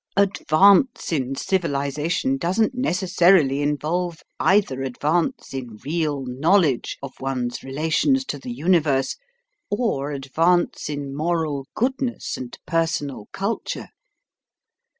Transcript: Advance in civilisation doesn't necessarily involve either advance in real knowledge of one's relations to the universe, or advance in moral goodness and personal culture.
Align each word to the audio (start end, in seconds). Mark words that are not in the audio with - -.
Advance 0.17 1.11
in 1.11 1.35
civilisation 1.35 2.35
doesn't 2.35 2.73
necessarily 2.73 3.61
involve 3.61 4.23
either 4.39 4.81
advance 4.81 5.53
in 5.53 5.77
real 5.85 6.25
knowledge 6.25 6.97
of 7.03 7.13
one's 7.19 7.61
relations 7.61 8.25
to 8.25 8.39
the 8.39 8.49
universe, 8.51 9.15
or 9.69 10.09
advance 10.11 10.89
in 10.89 11.15
moral 11.15 11.67
goodness 11.75 12.35
and 12.35 12.57
personal 12.65 13.27
culture. 13.31 13.89